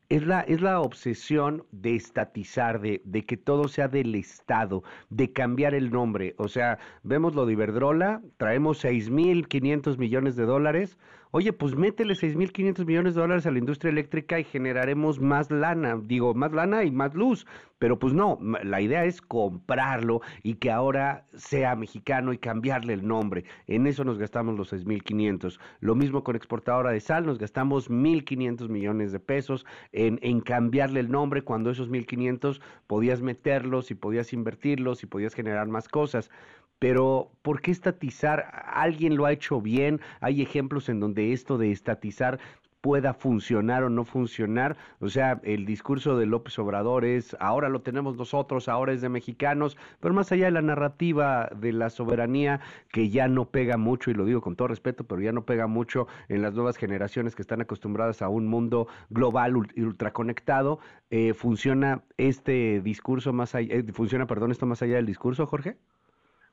es 0.08 0.26
la, 0.26 0.40
es 0.42 0.60
la 0.60 0.80
obsesión 0.80 1.64
de 1.72 1.96
estatizar, 1.96 2.80
de, 2.80 3.02
de, 3.04 3.24
que 3.24 3.36
todo 3.36 3.68
sea 3.68 3.88
del 3.88 4.14
Estado, 4.14 4.82
de 5.10 5.32
cambiar 5.32 5.74
el 5.74 5.90
nombre. 5.90 6.34
O 6.38 6.48
sea, 6.48 6.78
vemos 7.02 7.34
lo 7.34 7.46
de 7.46 7.54
Iberdrola, 7.54 8.22
traemos 8.36 8.84
6.500 8.84 9.98
millones 9.98 10.36
de 10.36 10.44
dólares, 10.44 10.98
Oye, 11.32 11.52
pues 11.52 11.74
métele 11.74 12.14
6.500 12.14 12.86
millones 12.86 13.14
de 13.14 13.20
dólares 13.20 13.46
a 13.46 13.50
la 13.50 13.58
industria 13.58 13.90
eléctrica 13.90 14.38
y 14.38 14.44
generaremos 14.44 15.20
más 15.20 15.50
lana, 15.50 16.00
digo, 16.02 16.34
más 16.34 16.52
lana 16.52 16.84
y 16.84 16.90
más 16.90 17.14
luz, 17.14 17.46
pero 17.78 17.98
pues 17.98 18.14
no, 18.14 18.38
la 18.62 18.80
idea 18.80 19.04
es 19.04 19.20
comprarlo 19.20 20.20
y 20.42 20.54
que 20.54 20.70
ahora 20.70 21.26
sea 21.34 21.76
mexicano 21.76 22.32
y 22.32 22.38
cambiarle 22.38 22.94
el 22.94 23.06
nombre. 23.06 23.44
En 23.66 23.86
eso 23.86 24.04
nos 24.04 24.18
gastamos 24.18 24.56
los 24.56 24.72
6.500. 24.72 25.58
Lo 25.80 25.94
mismo 25.94 26.24
con 26.24 26.36
exportadora 26.36 26.90
de 26.90 27.00
sal, 27.00 27.26
nos 27.26 27.38
gastamos 27.38 27.90
1.500 27.90 28.68
millones 28.68 29.12
de 29.12 29.20
pesos 29.20 29.66
en, 29.92 30.40
cambiarle 30.40 31.00
el 31.00 31.10
nombre 31.10 31.42
cuando 31.42 31.70
esos 31.70 31.90
1.500 31.90 32.60
podías 32.86 33.20
meterlos 33.20 33.90
y 33.90 33.94
podías 33.94 34.32
invertirlos 34.32 35.02
y 35.02 35.06
podías 35.06 35.34
generar 35.34 35.68
más 35.68 35.88
cosas 35.88 36.30
pero 36.78 37.32
¿por 37.42 37.62
qué 37.62 37.70
estatizar? 37.70 38.44
¿Alguien 38.66 39.16
lo 39.16 39.24
ha 39.24 39.32
hecho 39.32 39.60
bien? 39.60 40.00
¿Hay 40.20 40.42
ejemplos 40.42 40.88
en 40.88 41.00
donde 41.00 41.15
esto 41.32 41.58
de 41.58 41.72
estatizar 41.72 42.38
pueda 42.86 43.14
funcionar 43.14 43.82
o 43.82 43.90
no 43.90 44.04
funcionar. 44.04 44.76
O 45.00 45.08
sea, 45.08 45.40
el 45.42 45.66
discurso 45.66 46.16
de 46.16 46.24
López 46.24 46.56
Obrador 46.60 47.04
es, 47.04 47.36
ahora 47.40 47.68
lo 47.68 47.82
tenemos 47.82 48.16
nosotros, 48.16 48.68
ahora 48.68 48.92
es 48.92 49.00
de 49.00 49.08
mexicanos, 49.08 49.76
pero 49.98 50.14
más 50.14 50.30
allá 50.30 50.44
de 50.44 50.52
la 50.52 50.62
narrativa 50.62 51.50
de 51.56 51.72
la 51.72 51.90
soberanía, 51.90 52.60
que 52.92 53.08
ya 53.08 53.26
no 53.26 53.50
pega 53.50 53.76
mucho, 53.76 54.12
y 54.12 54.14
lo 54.14 54.24
digo 54.24 54.40
con 54.40 54.54
todo 54.54 54.68
respeto, 54.68 55.02
pero 55.02 55.20
ya 55.20 55.32
no 55.32 55.44
pega 55.44 55.66
mucho 55.66 56.06
en 56.28 56.42
las 56.42 56.54
nuevas 56.54 56.76
generaciones 56.76 57.34
que 57.34 57.42
están 57.42 57.60
acostumbradas 57.60 58.22
a 58.22 58.28
un 58.28 58.46
mundo 58.46 58.86
global 59.10 59.54
y 59.74 59.82
ultraconectado, 59.82 60.78
eh, 61.10 61.34
¿funciona 61.34 62.04
este 62.18 62.80
discurso 62.82 63.32
más 63.32 63.56
allá, 63.56 63.74
eh, 63.74 63.84
funciona, 63.92 64.28
perdón, 64.28 64.52
esto 64.52 64.64
más 64.64 64.80
allá 64.82 64.94
del 64.94 65.06
discurso, 65.06 65.44
Jorge? 65.46 65.76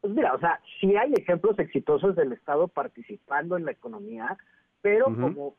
Pues 0.03 0.13
mira, 0.13 0.33
o 0.33 0.39
sea, 0.39 0.60
sí 0.81 0.98
hay 0.98 1.13
ejemplos 1.13 1.57
exitosos 1.57 2.13
del 2.17 2.33
Estado 2.33 2.67
participando 2.67 3.55
en 3.55 3.63
la 3.63 3.72
economía, 3.72 4.38
pero 4.81 5.05
como 5.05 5.55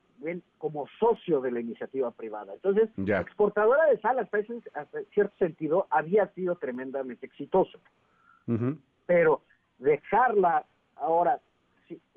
como 0.58 0.86
socio 1.00 1.40
de 1.40 1.50
la 1.50 1.60
iniciativa 1.60 2.10
privada. 2.10 2.52
Entonces, 2.52 2.90
exportadora 2.98 3.86
de 3.86 3.98
sal, 4.00 4.18
hasta 4.18 4.38
en 4.38 4.62
cierto 5.14 5.34
sentido, 5.38 5.86
había 5.88 6.26
sido 6.34 6.56
tremendamente 6.56 7.24
exitoso. 7.24 7.78
Pero 9.06 9.40
dejarla 9.78 10.66
ahora, 10.96 11.40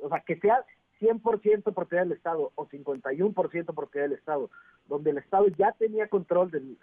o 0.02 0.10
sea, 0.10 0.20
que 0.20 0.38
sea 0.38 0.66
100% 1.00 1.74
propiedad 1.74 2.04
del 2.04 2.18
Estado 2.18 2.52
o 2.56 2.68
51% 2.68 3.74
propiedad 3.74 4.06
del 4.10 4.18
Estado, 4.18 4.50
donde 4.90 5.12
el 5.12 5.20
Estado 5.20 5.48
ya 5.48 5.72
tenía 5.72 6.10
control 6.10 6.52
de, 6.52 6.76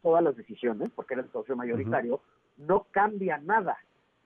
todas 0.00 0.24
las 0.24 0.36
decisiones, 0.38 0.88
porque 0.94 1.12
era 1.12 1.22
el 1.22 1.30
socio 1.32 1.54
mayoritario, 1.54 2.22
no 2.56 2.86
cambia 2.92 3.36
nada 3.36 3.76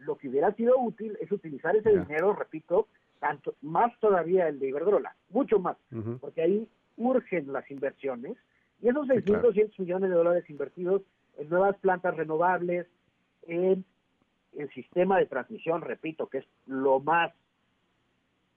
Lo 0.04 0.16
que 0.16 0.28
hubiera 0.28 0.52
sido 0.54 0.78
útil 0.78 1.16
es 1.20 1.30
utilizar 1.32 1.74
ese 1.76 1.90
dinero, 1.90 2.34
repito, 2.34 2.88
tanto 3.20 3.54
más 3.62 3.98
todavía 4.00 4.48
el 4.48 4.58
de 4.58 4.68
Iberdrola, 4.68 5.14
mucho 5.30 5.58
más, 5.58 5.76
porque 6.20 6.42
ahí 6.42 6.68
urgen 6.96 7.52
las 7.52 7.70
inversiones 7.70 8.36
y 8.82 8.88
esos 8.88 9.06
6.200 9.08 9.78
millones 9.78 10.10
de 10.10 10.16
dólares 10.16 10.50
invertidos 10.50 11.02
en 11.38 11.48
nuevas 11.48 11.76
plantas 11.78 12.16
renovables, 12.16 12.86
en 13.46 13.84
el 14.56 14.70
sistema 14.70 15.18
de 15.18 15.26
transmisión, 15.26 15.80
repito, 15.80 16.28
que 16.28 16.38
es 16.38 16.44
lo 16.66 17.00
más 17.00 17.32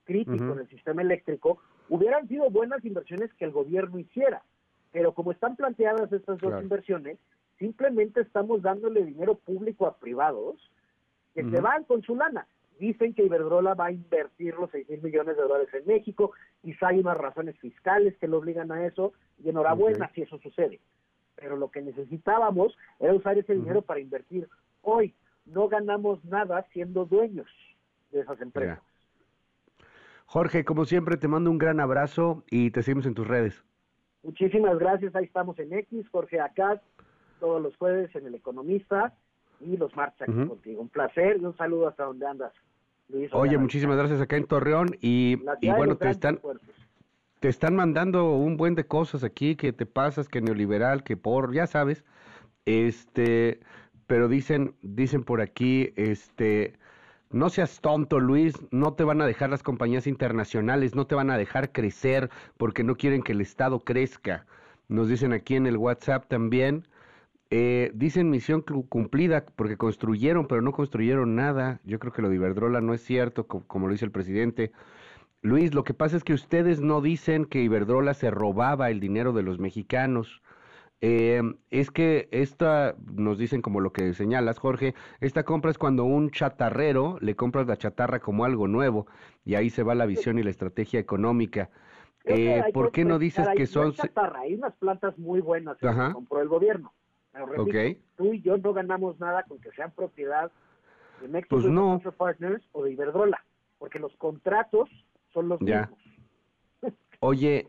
crítico 0.04 0.54
en 0.54 0.60
el 0.60 0.70
sistema 0.70 1.02
eléctrico, 1.02 1.60
hubieran 1.90 2.28
sido 2.28 2.50
buenas 2.50 2.84
inversiones 2.86 3.34
que 3.34 3.46
el 3.46 3.52
gobierno 3.52 4.00
hiciera. 4.00 4.44
Pero 4.92 5.14
como 5.14 5.32
están 5.32 5.56
planteadas 5.56 6.12
estas 6.12 6.40
dos 6.40 6.62
inversiones, 6.62 7.18
simplemente 7.60 8.22
estamos 8.22 8.62
dándole 8.62 9.04
dinero 9.04 9.36
público 9.36 9.86
a 9.86 9.98
privados 9.98 10.56
que 11.38 11.52
se 11.52 11.62
van 11.62 11.84
con 11.84 12.02
su 12.02 12.16
lana. 12.16 12.48
Dicen 12.80 13.14
que 13.14 13.24
Iberdrola 13.24 13.76
va 13.76 13.88
a 13.88 13.92
invertir 13.92 14.56
los 14.56 14.72
6 14.72 14.90
mil 14.90 15.02
millones 15.04 15.38
de 15.38 15.44
dólares 15.44 15.70
en 15.72 15.86
México, 15.86 16.32
quizá 16.64 16.88
hay 16.88 17.00
unas 17.00 17.18
razones 17.18 17.58
fiscales 17.60 18.18
que 18.18 18.28
lo 18.28 18.40
obligan 18.40 18.72
a 18.72 18.86
eso, 18.88 19.14
y 19.38 19.50
enhorabuena 19.50 20.10
si 20.16 20.24
eso 20.24 20.40
sucede. 20.40 20.80
Pero 21.36 21.56
lo 21.56 21.70
que 21.70 21.82
necesitábamos 21.82 22.76
era 23.00 23.14
usar 23.14 23.38
ese 23.38 23.54
dinero 23.54 23.84
para 23.84 24.00
invertir. 24.00 24.50
Hoy 24.82 25.14
no 25.46 25.68
ganamos 25.68 26.24
nada 26.26 26.66
siendo 26.74 27.06
dueños 27.06 27.48
de 28.12 28.22
esas 28.22 28.42
empresas. 28.42 28.80
Jorge, 30.26 30.66
como 30.66 30.86
siempre, 30.86 31.18
te 31.18 31.28
mando 31.28 31.52
un 31.52 31.60
gran 31.60 31.80
abrazo 31.80 32.44
y 32.50 32.72
te 32.72 32.82
seguimos 32.82 33.06
en 33.06 33.14
tus 33.14 33.28
redes. 33.28 33.64
Muchísimas 34.24 34.78
gracias, 34.80 35.16
ahí 35.16 35.26
estamos 35.26 35.58
en 35.60 35.72
X, 35.72 36.10
Jorge 36.10 36.40
Acá, 36.40 36.82
todos 37.40 37.62
los 37.62 37.78
jueves 37.78 38.14
en 38.16 38.26
El 38.26 38.36
Economista 38.36 39.14
y 39.60 39.78
los 39.78 39.96
martes 39.96 40.28
aquí 40.28 40.48
contigo. 40.48 40.82
Un 40.82 40.90
placer 40.90 41.38
y 41.42 41.46
un 41.46 41.56
saludo 41.58 41.88
hasta 41.88 42.04
donde 42.04 42.28
andas. 42.28 42.54
Oye, 43.32 43.58
muchísimas 43.58 43.98
gracias 43.98 44.20
acá 44.20 44.36
en 44.36 44.46
Torreón 44.46 44.98
y, 45.00 45.36
bueno, 45.36 45.96
te 45.96 46.10
están, 46.10 46.40
te 47.40 47.48
están 47.48 47.76
mandando 47.76 48.34
un 48.34 48.58
buen 48.58 48.76
de 48.76 48.86
cosas 48.86 49.24
aquí, 49.24 49.56
que 49.56 49.72
te 49.72 49.86
pasas, 49.86 50.28
que 50.28 50.42
neoliberal, 50.42 51.04
que 51.04 51.16
por, 51.16 51.54
ya 51.54 51.68
sabes, 51.68 52.04
este, 52.66 53.62
pero 54.08 54.28
dicen, 54.28 54.76
dicen 54.82 55.24
por 55.24 55.40
aquí, 55.40 55.94
este, 55.96 56.74
no 57.32 57.50
seas 57.50 57.80
tonto, 57.80 58.20
Luis, 58.20 58.56
no 58.72 58.94
te 58.94 59.06
van 59.06 59.22
a 59.22 59.26
dejar 59.26 59.50
las 59.50 59.64
compañías 59.64 60.06
internacionales, 60.06 60.94
no 60.94 61.08
te 61.08 61.16
van 61.16 61.30
a 61.30 61.38
dejar 61.38 61.72
crecer 61.72 62.30
porque 62.58 62.84
no 62.84 62.96
quieren 62.96 63.24
que 63.24 63.32
el 63.32 63.42
Estado 63.42 63.80
crezca. 63.80 64.46
Nos 64.90 65.08
dicen 65.08 65.32
aquí 65.32 65.56
en 65.56 65.66
el 65.66 65.78
WhatsApp 65.78 66.26
también, 66.28 66.88
eh, 67.50 67.92
dicen 67.94 68.30
misión 68.30 68.62
cumplida 68.62 69.46
porque 69.56 69.78
construyeron, 69.78 70.48
pero 70.48 70.62
no 70.62 70.74
construyeron 70.74 71.36
nada. 71.36 71.80
Yo 71.86 72.00
creo 72.00 72.12
que 72.12 72.22
lo 72.22 72.30
de 72.30 72.36
Iberdrola 72.36 72.82
no 72.82 72.94
es 72.94 73.02
cierto, 73.02 73.48
como, 73.48 73.88
lo 73.88 73.94
dice 73.94 74.06
el 74.06 74.12
presidente. 74.12 74.72
Luis, 75.42 75.74
lo 75.74 75.84
que 75.84 75.94
pasa 75.94 76.18
es 76.18 76.24
que 76.24 76.34
ustedes 76.34 76.82
no 76.82 77.02
dicen 77.02 77.46
que 77.46 77.62
Iberdrola 77.62 78.14
se 78.14 78.32
robaba 78.32 78.90
el 78.90 79.00
dinero 79.00 79.32
de 79.32 79.44
los 79.44 79.60
mexicanos. 79.60 80.42
Eh, 81.00 81.42
es 81.70 81.92
que 81.92 82.28
esta, 82.32 82.96
nos 83.14 83.38
dicen 83.38 83.62
como 83.62 83.80
lo 83.80 83.94
que 83.94 84.14
señalas, 84.14 84.58
Jorge, 84.58 84.96
esta 85.22 85.44
compra 85.44 85.70
es 85.70 85.78
cuando 85.78 86.06
un 86.06 86.32
chatarrero 86.32 87.18
le 87.22 87.36
compras 87.36 87.68
la 87.68 87.78
chatarra 87.78 88.20
como 88.20 88.46
algo 88.46 88.68
nuevo 88.68 89.06
y 89.46 89.56
ahí 89.56 89.70
se 89.70 89.84
va 89.84 89.94
la 89.94 90.08
visión 90.08 90.40
y 90.40 90.44
la 90.44 90.50
estrategia 90.50 91.00
económica. 91.00 91.70
Eh, 92.26 92.64
¿Por 92.74 92.92
qué 92.92 93.06
no 93.06 93.20
dices 93.20 93.48
que 93.56 93.68
son... 93.68 93.94
Chatarra, 93.94 94.42
hay 94.42 94.56
unas 94.56 94.76
plantas 94.76 95.18
muy 95.18 95.40
buenas 95.40 95.78
que 95.78 95.88
compró 96.14 96.42
el 96.42 96.50
gobierno. 96.50 96.92
Tú 98.16 98.34
y 98.34 98.42
yo 98.42 98.58
no 98.58 98.74
ganamos 98.74 99.20
nada 99.20 99.44
con 99.44 99.60
que 99.60 99.72
sean 99.72 99.92
propiedad 99.92 100.52
de 101.22 101.28
México 101.28 101.60
pues 101.62 102.16
Partners 102.16 102.64
o 102.72 102.84
de 102.84 102.92
Iberdrola, 102.92 103.44
porque 103.78 104.00
los 104.00 104.16
contratos 104.18 104.90
son 105.34 105.50
los 105.50 105.62
mismos. 105.62 106.00
Oye, 107.20 107.68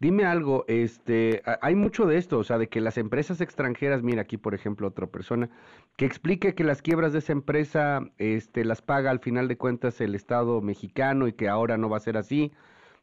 Dime 0.00 0.24
algo, 0.24 0.64
este, 0.68 1.42
hay 1.62 1.74
mucho 1.74 2.06
de 2.06 2.18
esto, 2.18 2.38
o 2.38 2.44
sea, 2.44 2.58
de 2.58 2.68
que 2.68 2.80
las 2.80 2.98
empresas 2.98 3.40
extranjeras, 3.40 4.02
mira 4.02 4.22
aquí 4.22 4.36
por 4.36 4.54
ejemplo 4.54 4.88
otra 4.88 5.06
persona, 5.06 5.48
que 5.96 6.04
explique 6.04 6.54
que 6.54 6.64
las 6.64 6.82
quiebras 6.82 7.12
de 7.12 7.20
esa 7.20 7.32
empresa, 7.32 8.00
este, 8.18 8.64
las 8.64 8.82
paga 8.82 9.10
al 9.10 9.20
final 9.20 9.48
de 9.48 9.56
cuentas 9.56 10.00
el 10.00 10.14
Estado 10.14 10.60
mexicano 10.60 11.26
y 11.26 11.32
que 11.32 11.48
ahora 11.48 11.78
no 11.78 11.88
va 11.88 11.98
a 11.98 12.00
ser 12.00 12.16
así. 12.16 12.52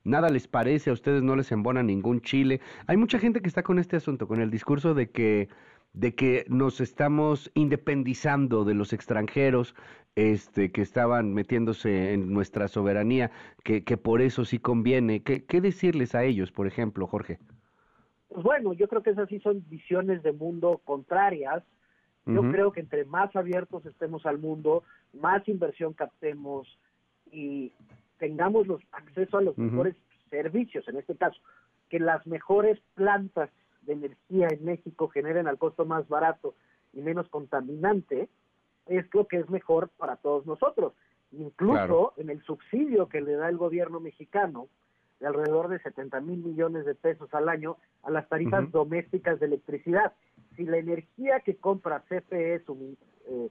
Nada 0.04 0.30
les 0.30 0.48
parece, 0.48 0.90
a 0.90 0.94
ustedes 0.94 1.22
no 1.24 1.36
les 1.36 1.52
embona 1.52 1.84
ningún 1.84 2.22
chile. 2.22 2.60
Hay 2.88 2.98
mucha 2.98 3.20
gente 3.20 3.42
que 3.42 3.48
está 3.48 3.64
con 3.64 3.80
este 3.80 3.98
asunto, 3.98 4.28
con 4.28 4.42
el 4.42 4.52
discurso 4.52 4.94
de 4.94 5.10
que 5.10 5.50
de 5.94 6.16
que 6.16 6.46
nos 6.48 6.80
estamos 6.80 7.52
independizando 7.54 8.64
de 8.64 8.74
los 8.74 8.94
extranjeros 8.94 9.76
este, 10.16 10.72
que 10.72 10.82
estaban 10.82 11.34
metiéndose 11.34 12.14
en 12.14 12.34
nuestra 12.34 12.68
soberanía, 12.68 13.32
que, 13.64 13.84
que 13.84 13.98
por 13.98 14.22
eso 14.22 14.46
sí 14.46 14.60
conviene. 14.60 15.24
¿Qué, 15.24 15.46
¿Qué 15.46 15.62
decirles 15.62 16.16
a 16.16 16.24
ellos, 16.24 16.52
por 16.52 16.68
ejemplo, 16.68 17.08
Jorge? 17.08 17.40
Pues 18.30 18.44
bueno, 18.44 18.74
yo 18.74 18.88
creo 18.88 19.04
que 19.04 19.10
esas 19.12 19.28
sí 19.28 19.40
son 19.40 19.64
visiones 19.70 20.24
de 20.24 20.32
mundo 20.32 20.82
contrarias. 20.86 21.64
Yo 22.28 22.44
creo 22.52 22.72
que 22.72 22.82
entre 22.82 23.04
más 23.04 23.36
abiertos 23.36 23.84
estemos 23.88 24.28
al 24.28 24.38
mundo, 24.38 24.84
más 25.12 25.46
inversión 25.50 25.94
captemos 25.94 26.68
y 27.32 27.74
tengamos 28.20 28.68
los 28.68 28.80
acceso 28.92 29.40
a 29.40 29.42
los 29.42 29.58
mejores 29.58 29.96
servicios, 30.30 30.88
en 30.88 30.98
este 30.98 31.16
caso, 31.16 31.42
que 31.90 32.00
las 32.00 32.26
mejores 32.28 32.80
plantas 32.94 33.50
de 33.82 33.94
energía 33.94 34.48
en 34.50 34.64
México 34.66 35.08
generen 35.10 35.48
al 35.48 35.58
costo 35.58 35.86
más 35.86 36.08
barato 36.08 36.56
y 36.94 37.02
menos 37.02 37.28
contaminante, 37.30 38.30
es 38.88 39.06
lo 39.14 39.28
que 39.28 39.38
es 39.38 39.50
mejor 39.50 39.90
para 39.98 40.18
todos 40.18 40.46
nosotros. 40.46 40.94
Incluso 41.32 42.14
en 42.18 42.30
el 42.30 42.42
subsidio 42.44 43.08
que 43.08 43.22
le 43.22 43.34
da 43.34 43.50
el 43.50 43.58
gobierno 43.58 44.00
mexicano, 44.00 44.68
de 45.20 45.28
alrededor 45.28 45.70
de 45.70 45.80
70 45.80 46.20
mil 46.22 46.40
millones 46.40 46.84
de 46.86 46.96
pesos 46.96 47.32
al 47.34 47.48
año, 47.48 47.78
a 48.04 48.10
las 48.10 48.28
tarifas 48.28 48.70
domésticas 48.72 49.40
de 49.40 49.46
electricidad. 49.46 50.14
Si 50.56 50.66
la 50.66 50.78
energía 50.78 51.40
que 51.42 51.56
compra 51.56 52.04
CFE, 52.10 52.56
eh, 52.56 53.50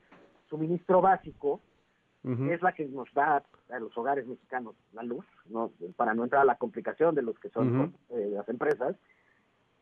suministro 0.48 1.00
básico, 1.00 1.60
es 2.22 2.60
la 2.60 2.72
que 2.72 2.84
nos 2.84 3.10
da 3.14 3.42
a 3.70 3.78
los 3.78 3.96
hogares 3.96 4.26
mexicanos 4.26 4.74
la 4.92 5.02
luz, 5.02 5.24
no 5.46 5.72
para 5.96 6.12
no 6.12 6.24
entrar 6.24 6.42
a 6.42 6.44
la 6.44 6.56
complicación 6.56 7.14
de 7.14 7.22
los 7.22 7.38
que 7.38 7.48
son 7.48 7.94
eh, 8.10 8.30
las 8.34 8.46
empresas, 8.50 8.94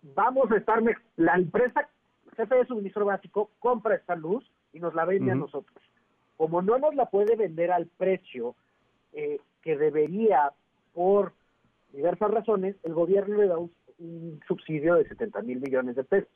vamos 0.02 0.50
a 0.50 0.56
estar, 0.56 0.82
la 1.16 1.34
empresa 1.34 1.88
CFE 2.36 2.66
Suministro 2.66 3.04
Básico 3.04 3.50
compra 3.58 3.96
esta 3.96 4.14
luz 4.14 4.48
y 4.72 4.80
nos 4.80 4.94
la 4.94 5.04
vende 5.04 5.32
a 5.32 5.34
nosotros. 5.34 5.82
Como 6.36 6.62
no 6.62 6.78
nos 6.78 6.94
la 6.94 7.06
puede 7.06 7.36
vender 7.36 7.72
al 7.72 7.86
precio 7.86 8.54
eh, 9.12 9.40
que 9.62 9.76
debería 9.76 10.52
por 10.94 11.32
diversas 11.92 12.30
razones, 12.30 12.76
el 12.84 12.94
gobierno 12.94 13.36
le 13.36 13.48
da 13.48 13.58
un, 13.58 13.72
subsidio 14.46 14.94
de 14.94 15.08
70 15.08 15.42
mil 15.42 15.60
millones 15.60 15.96
de 15.96 16.04
pesos. 16.04 16.30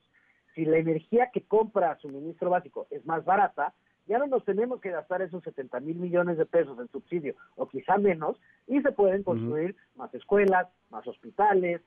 Si 0.55 0.65
la 0.65 0.79
energía 0.79 1.31
que 1.33 1.43
compra 1.43 1.97
suministro 1.99 2.51
básico 2.51 2.89
es 2.91 3.07
más 3.07 3.25
barata, 3.25 3.73
ya 4.07 4.19
no 4.19 4.27
nos 4.27 4.45
tenemos 4.45 4.81
que 4.81 4.91
gastar 4.91 5.23
esos 5.23 5.45
70 5.45 5.79
mil 5.79 5.97
millones 5.97 6.37
de 6.39 6.47
pesos 6.47 6.77
en 6.81 6.89
subsidio, 6.89 7.37
o 7.55 7.69
quizá 7.69 7.99
menos, 7.99 8.37
y 8.67 8.81
se 8.83 8.91
pueden 8.91 9.23
construir 9.23 9.77
más 9.95 10.13
escuelas, 10.13 10.67
más 10.91 11.07
hospitales, 11.07 11.83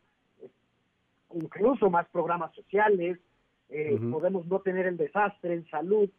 incluso 1.35 1.89
más 1.89 2.07
programas 2.09 2.53
sociales, 2.55 3.19
eh, 3.69 3.99
podemos 4.11 4.45
no 4.47 4.59
tener 4.59 4.87
el 4.87 4.97
desastre 4.97 5.53
en 5.53 5.67
salud 5.69 6.09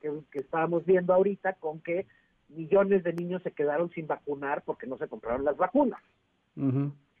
que, 0.00 0.38
estábamos 0.38 0.84
viendo 0.84 1.14
ahorita 1.14 1.54
con 1.54 1.80
que 1.80 2.06
millones 2.48 3.02
de 3.04 3.12
niños 3.14 3.42
se 3.42 3.52
quedaron 3.52 3.90
sin 3.90 4.06
vacunar 4.06 4.62
porque 4.64 4.86
no 4.86 4.98
se 4.98 5.08
compraron 5.08 5.44
las 5.44 5.56
vacunas. 5.56 6.00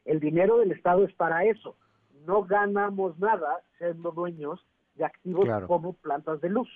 El 0.04 0.20
dinero 0.20 0.58
del 0.58 0.72
Estado 0.72 1.04
es 1.04 1.12
para 1.14 1.44
eso. 1.44 1.76
No 2.26 2.44
ganamos 2.44 3.18
nada 3.18 3.62
siendo 3.78 4.12
dueños 4.12 4.64
de 4.94 5.04
activos 5.04 5.48
como 5.66 5.94
plantas 5.94 6.40
de 6.40 6.50
luz. 6.50 6.68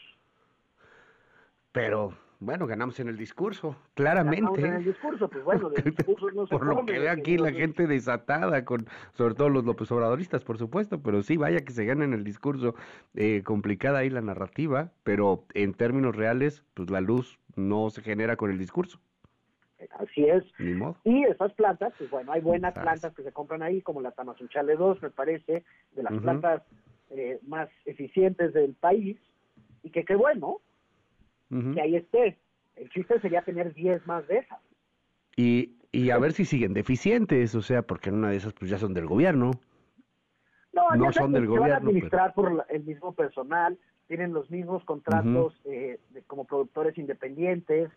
Pero 1.73 2.15
bueno, 2.41 2.67
ganamos 2.67 3.01
en 3.01 3.09
el 3.09 3.17
discurso, 3.17 3.77
claramente. 3.95 4.41
Ganamos 4.41 4.59
en 4.61 4.75
el 4.75 4.85
discurso, 4.85 5.29
pues 5.29 5.45
bueno, 5.45 5.71
del 5.71 5.85
discurso 5.85 6.31
no 6.31 6.47
se 6.47 6.57
Por 6.57 6.67
lo 6.67 6.87
que 6.87 6.99
ve 6.99 7.09
aquí 7.09 7.37
la 7.37 7.51
gente 7.51 7.87
desatada, 7.87 8.65
con 8.65 8.87
sobre 9.15 9.35
todo 9.35 9.49
los 9.49 9.65
López 9.65 9.91
Obradoristas, 9.91 10.45
por 10.45 10.57
supuesto, 10.57 11.03
pero 11.03 11.23
sí, 11.23 11.37
vaya 11.37 11.61
que 11.61 11.73
se 11.73 11.85
gana 11.85 12.05
en 12.05 12.13
el 12.13 12.23
discurso, 12.23 12.75
eh, 13.15 13.43
complicada 13.45 13.99
ahí 14.01 14.11
la 14.11 14.21
narrativa, 14.21 14.93
pero 15.03 15.45
en 15.55 15.75
términos 15.75 16.15
reales, 16.15 16.63
pues 16.75 16.91
la 16.91 17.01
luz 17.01 17.39
no 17.57 17.91
se 17.91 18.03
genera 18.03 18.37
con 18.37 18.51
el 18.51 18.59
discurso. 18.59 19.01
Así 19.99 20.25
es. 20.25 20.45
Y 21.05 21.25
esas 21.25 21.53
plantas, 21.55 21.93
pues 21.99 22.11
bueno, 22.11 22.33
hay 22.33 22.41
buenas 22.41 22.75
plantas 22.75 23.15
que 23.15 23.23
se 23.23 23.33
compran 23.33 23.63
ahí, 23.63 23.81
como 23.81 24.01
la 24.01 24.11
Tamazunchale 24.11 24.77
2, 24.77 25.03
me 25.03 25.11
parece, 25.11 25.65
de 25.95 26.03
las 26.03 26.13
plantas 26.21 26.63
eh, 27.11 27.39
más 27.47 27.69
eficientes 27.85 28.53
del 28.53 28.75
país, 28.75 29.17
y 29.83 29.91
que 29.91 30.05
qué 30.05 30.17
bueno, 30.17 30.61
que 31.49 31.81
ahí 31.81 31.97
esté. 31.97 32.39
El 32.77 32.91
chiste 32.91 33.21
sería 33.21 33.43
tener 33.43 33.75
10 33.75 34.07
más 34.07 34.27
de 34.29 34.39
esas. 34.39 34.59
Y, 35.37 35.77
y 35.93 36.11
a 36.11 36.19
ver 36.19 36.33
si 36.33 36.45
siguen 36.45 36.75
deficientes, 36.75 37.55
o 37.55 37.63
sea, 37.63 37.83
porque 37.83 38.11
en 38.11 38.17
una 38.17 38.31
de 38.31 38.37
esas 38.37 38.53
pues 38.53 38.71
ya 38.71 38.79
son 38.79 38.95
del 38.95 39.07
gobierno. 39.07 39.53
No, 40.73 40.97
no 40.97 41.13
son 41.13 41.33
del 41.33 41.47
gobierno. 41.47 41.69
Van 41.69 41.73
a 41.73 41.77
administrar 41.77 42.35
por 42.35 42.65
el 42.69 42.85
mismo 42.85 43.13
personal. 43.15 43.79
tienen 44.07 44.33
los 44.33 44.51
mismos 44.51 44.85
contratos 44.85 45.61
eh, 45.65 45.99
como 46.27 46.45
productores 46.45 46.97
independientes. 46.99 47.91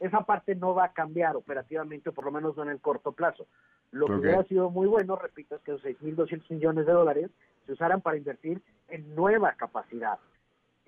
Esa 0.00 0.20
parte 0.20 0.54
no 0.54 0.74
va 0.74 0.86
a 0.86 0.92
cambiar 0.92 1.36
operativamente, 1.36 2.12
por 2.12 2.24
lo 2.24 2.32
menos 2.32 2.56
no 2.56 2.62
en 2.62 2.70
el 2.70 2.80
corto 2.80 3.12
plazo. 3.12 3.46
Lo 3.90 4.06
que 4.06 4.14
hubiera 4.14 4.44
sido 4.44 4.70
muy 4.70 4.86
bueno, 4.86 5.16
repito, 5.16 5.56
es 5.56 5.62
que 5.62 5.72
los 5.72 5.82
6.200 5.82 6.50
millones 6.50 6.86
de 6.86 6.92
dólares 6.92 7.30
se 7.66 7.72
usaran 7.72 8.00
para 8.00 8.16
invertir 8.16 8.60
en 8.88 9.14
nueva 9.14 9.54
capacidad, 9.54 10.18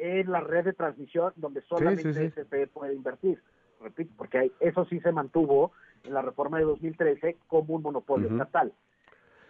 en 0.01 0.33
la 0.33 0.41
red 0.41 0.65
de 0.65 0.73
transmisión 0.73 1.33
donde 1.37 1.61
solamente 1.63 2.31
SPE 2.31 2.67
puede 2.69 2.95
invertir. 2.95 3.41
Repito, 3.81 4.13
porque 4.17 4.53
eso 4.61 4.85
sí 4.87 5.01
se 5.01 5.13
mantuvo 5.13 5.73
en 6.05 6.15
la 6.15 6.23
reforma 6.23 6.59
de 6.59 6.65
2013 6.65 7.37
como 7.47 7.75
un 7.75 7.83
monopolio 7.83 8.29
estatal. 8.29 8.73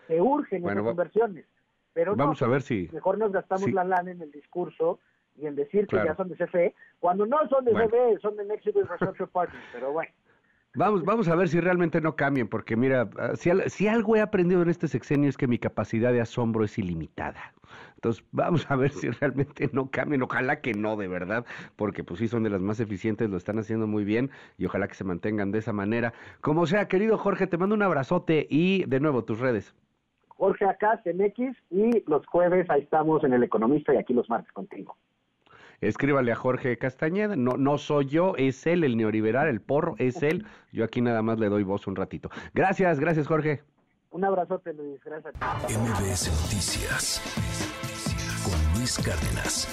Se 0.08 0.20
urgen 0.20 0.68
esas 0.68 0.86
inversiones, 0.86 1.46
pero 1.92 2.16
vamos 2.16 2.42
a 2.42 2.48
ver 2.48 2.62
si 2.62 2.88
mejor 2.92 3.18
nos 3.18 3.32
gastamos 3.32 3.72
la 3.72 3.84
lana 3.84 4.10
en 4.10 4.22
el 4.22 4.32
discurso 4.32 4.98
y 5.36 5.46
en 5.46 5.54
decir 5.54 5.86
que 5.86 5.96
ya 5.96 6.14
son 6.16 6.28
de 6.28 6.36
CFE, 6.36 6.74
cuando 6.98 7.26
no 7.26 7.38
son 7.48 7.64
de 7.64 7.72
CFE, 7.72 8.18
son 8.20 8.36
de 8.36 8.44
Mexico 8.44 8.80
Infrastructure 8.80 9.30
Partners, 9.30 9.64
pero 9.72 9.92
bueno. 9.92 10.10
Vamos, 10.74 11.04
vamos 11.04 11.28
a 11.28 11.34
ver 11.34 11.48
si 11.48 11.60
realmente 11.60 12.00
no 12.00 12.14
cambian, 12.14 12.46
porque 12.46 12.76
mira, 12.76 13.08
si, 13.34 13.50
si, 13.68 13.88
algo 13.88 14.14
he 14.14 14.20
aprendido 14.20 14.62
en 14.62 14.68
este 14.68 14.86
sexenio 14.86 15.28
es 15.28 15.36
que 15.36 15.48
mi 15.48 15.58
capacidad 15.58 16.12
de 16.12 16.20
asombro 16.20 16.64
es 16.64 16.78
ilimitada. 16.78 17.54
Entonces, 18.00 18.24
vamos 18.32 18.70
a 18.70 18.76
ver 18.76 18.92
si 18.92 19.10
realmente 19.10 19.68
no 19.74 19.90
cambian. 19.90 20.22
Ojalá 20.22 20.62
que 20.62 20.72
no, 20.72 20.96
de 20.96 21.06
verdad, 21.06 21.44
porque 21.76 22.02
pues 22.02 22.18
sí 22.18 22.28
son 22.28 22.42
de 22.42 22.50
las 22.50 22.62
más 22.62 22.80
eficientes, 22.80 23.28
lo 23.28 23.36
están 23.36 23.58
haciendo 23.58 23.86
muy 23.86 24.04
bien 24.04 24.30
y 24.56 24.64
ojalá 24.64 24.88
que 24.88 24.94
se 24.94 25.04
mantengan 25.04 25.52
de 25.52 25.58
esa 25.58 25.74
manera. 25.74 26.14
Como 26.40 26.64
sea, 26.64 26.88
querido 26.88 27.18
Jorge, 27.18 27.46
te 27.46 27.58
mando 27.58 27.74
un 27.74 27.82
abrazote 27.82 28.46
y 28.48 28.84
de 28.86 29.00
nuevo 29.00 29.24
tus 29.24 29.38
redes. 29.38 29.74
Jorge 30.28 30.64
acá, 30.64 31.02
CMX, 31.04 31.54
y 31.68 32.02
los 32.08 32.26
jueves 32.26 32.70
ahí 32.70 32.80
estamos 32.80 33.22
en 33.22 33.34
El 33.34 33.42
Economista 33.42 33.92
y 33.92 33.98
aquí 33.98 34.14
los 34.14 34.30
martes 34.30 34.50
contigo 34.52 34.96
escríbale 35.80 36.30
a 36.30 36.36
Jorge 36.36 36.76
Castañeda, 36.76 37.36
no, 37.36 37.56
no 37.56 37.78
soy 37.78 38.06
yo, 38.06 38.34
es 38.36 38.66
él, 38.66 38.84
el 38.84 38.98
neoliberal, 38.98 39.48
el 39.48 39.62
porro, 39.62 39.94
es 39.98 40.22
él, 40.22 40.44
yo 40.72 40.84
aquí 40.84 41.00
nada 41.00 41.22
más 41.22 41.38
le 41.38 41.48
doy 41.48 41.62
voz 41.62 41.86
un 41.86 41.96
ratito. 41.96 42.30
Gracias, 42.52 43.00
gracias 43.00 43.26
Jorge. 43.26 43.62
Un 44.10 44.24
abrazote 44.24 44.74
Luis, 44.74 45.02
gracias. 45.04 45.34
MBS 45.68 46.28
Noticias 46.42 47.89
Luis 48.80 48.96
Cárdenas. 48.96 49.68